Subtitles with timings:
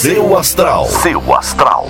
[0.00, 0.86] Seu astral.
[0.86, 1.86] Seu astral.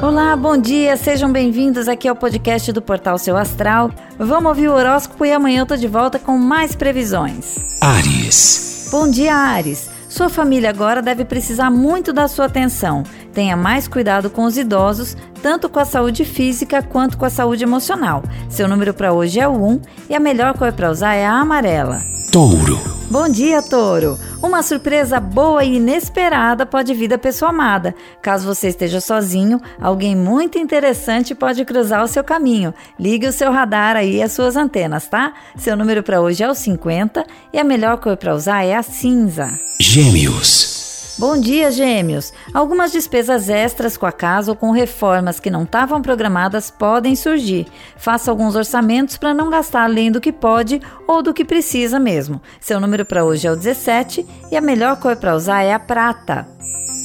[0.00, 3.90] Olá, bom dia, sejam bem-vindos aqui ao podcast do Portal Seu Astral.
[4.18, 7.56] Vamos ouvir o horóscopo e amanhã eu tô de volta com mais previsões.
[7.78, 8.88] Ares.
[8.90, 9.90] Bom dia, Ares.
[10.08, 13.02] Sua família agora deve precisar muito da sua atenção.
[13.34, 17.64] Tenha mais cuidado com os idosos, tanto com a saúde física quanto com a saúde
[17.64, 18.22] emocional.
[18.48, 21.34] Seu número para hoje é o 1 e a melhor cor para usar é a
[21.34, 22.00] amarela.
[22.32, 22.80] Touro.
[23.10, 24.18] Bom dia, Touro!
[24.42, 27.94] Uma surpresa boa e inesperada pode vir da pessoa amada.
[28.20, 32.74] Caso você esteja sozinho, alguém muito interessante pode cruzar o seu caminho.
[32.98, 35.32] Ligue o seu radar aí e as suas antenas, tá?
[35.56, 38.82] Seu número para hoje é o 50 e a melhor cor para usar é a
[38.82, 39.58] cinza.
[39.80, 40.75] Gêmeos.
[41.18, 42.30] Bom dia, gêmeos!
[42.52, 47.66] Algumas despesas extras com a casa ou com reformas que não estavam programadas podem surgir.
[47.96, 52.38] Faça alguns orçamentos para não gastar além do que pode ou do que precisa mesmo.
[52.60, 55.78] Seu número para hoje é o 17 e a melhor cor para usar é a
[55.78, 56.46] prata.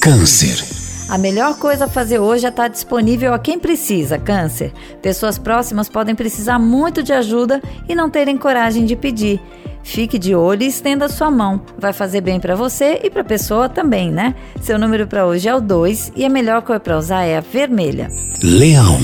[0.02, 0.62] Câncer.
[1.08, 4.74] A melhor coisa a fazer hoje é estar disponível a quem precisa, câncer.
[5.00, 9.40] Pessoas próximas podem precisar muito de ajuda e não terem coragem de pedir.
[9.82, 11.60] Fique de olho e estenda sua mão.
[11.78, 14.34] Vai fazer bem para você e para a pessoa também, né?
[14.60, 17.40] Seu número para hoje é o 2 e a melhor cor para usar é a
[17.40, 18.08] vermelha.
[18.42, 18.98] Leão.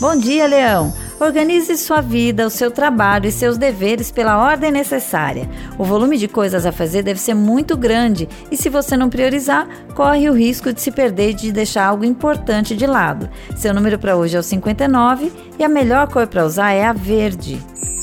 [0.00, 0.94] Bom dia, Leão.
[1.20, 5.46] Organize sua vida, o seu trabalho e seus deveres pela ordem necessária.
[5.76, 9.68] O volume de coisas a fazer deve ser muito grande e, se você não priorizar,
[9.94, 13.28] corre o risco de se perder e de deixar algo importante de lado.
[13.54, 16.94] Seu número para hoje é o 59 e a melhor cor para usar é a
[16.94, 17.60] verde.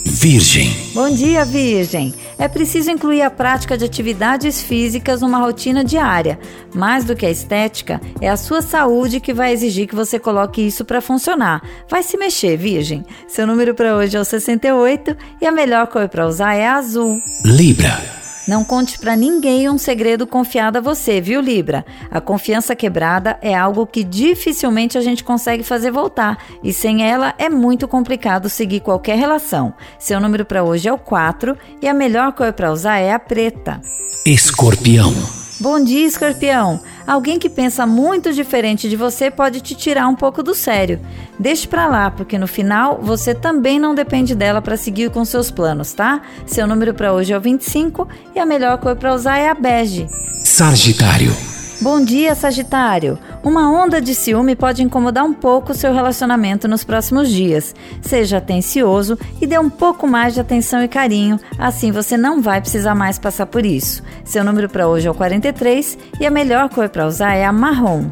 [0.10, 0.74] Virgem.
[0.94, 2.14] Bom dia, Virgem!
[2.40, 6.40] É preciso incluir a prática de atividades físicas numa rotina diária.
[6.74, 10.66] Mais do que a estética, é a sua saúde que vai exigir que você coloque
[10.66, 11.62] isso para funcionar.
[11.90, 13.06] Vai se mexer, Virgem.
[13.28, 16.76] Seu número para hoje é o 68 e a melhor cor para usar é a
[16.76, 17.20] azul.
[17.44, 18.17] Libra.
[18.48, 21.86] Não conte para ninguém um segredo confiado a você, viu, Libra?
[22.10, 27.34] A confiança quebrada é algo que dificilmente a gente consegue fazer voltar e sem ela
[27.38, 29.74] é muito complicado seguir qualquer relação.
[30.00, 33.20] Seu número para hoje é o 4 e a melhor cor para usar é a
[33.20, 33.82] preta.
[34.26, 35.14] Escorpião.
[35.60, 36.80] Bom dia, escorpião!
[37.08, 41.00] Alguém que pensa muito diferente de você pode te tirar um pouco do sério.
[41.40, 45.50] Deixe pra lá, porque no final você também não depende dela para seguir com seus
[45.50, 46.22] planos, tá?
[46.46, 49.56] Seu número para hoje é o 25 e a melhor cor para usar é a
[49.56, 50.08] bege.
[50.44, 51.36] Sagitário.
[51.82, 53.18] Bom dia, Sagitário!
[53.48, 57.74] Uma onda de ciúme pode incomodar um pouco o seu relacionamento nos próximos dias.
[58.02, 62.60] Seja atencioso e dê um pouco mais de atenção e carinho, assim você não vai
[62.60, 64.04] precisar mais passar por isso.
[64.26, 67.54] Seu número para hoje é o 43 e a melhor cor para usar é a
[67.54, 68.10] marrom.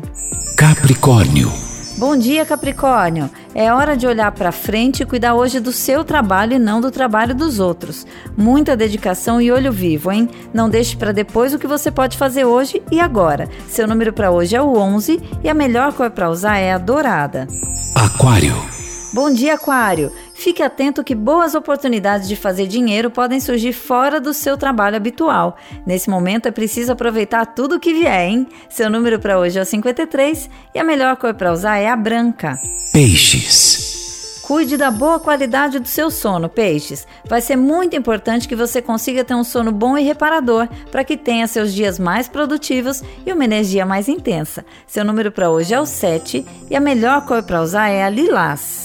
[0.56, 1.52] Capricórnio.
[1.98, 3.30] Bom dia, Capricórnio!
[3.56, 6.92] É hora de olhar para frente e cuidar hoje do seu trabalho e não do
[6.92, 8.06] trabalho dos outros.
[8.36, 10.30] Muita dedicação e olho vivo, hein?
[10.54, 13.48] Não deixe para depois o que você pode fazer hoje e agora.
[13.70, 16.78] Seu número para hoje é o 11 e a melhor cor para usar é a
[16.78, 17.48] dourada.
[17.96, 18.75] Aquário.
[19.16, 20.12] Bom dia, Aquário!
[20.34, 25.56] Fique atento que boas oportunidades de fazer dinheiro podem surgir fora do seu trabalho habitual.
[25.88, 28.46] Nesse momento é preciso aproveitar tudo o que vier, hein?
[28.70, 31.96] Seu número para hoje é o 53 e a melhor cor para usar é a
[31.96, 32.60] branca.
[32.92, 34.42] Peixes.
[34.42, 37.08] Cuide da boa qualidade do seu sono, peixes.
[37.24, 41.16] Vai ser muito importante que você consiga ter um sono bom e reparador para que
[41.16, 44.66] tenha seus dias mais produtivos e uma energia mais intensa.
[44.86, 48.10] Seu número para hoje é o 7 e a melhor cor para usar é a
[48.10, 48.85] lilás.